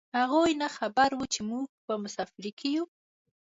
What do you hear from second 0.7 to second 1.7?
خبر و چې موږ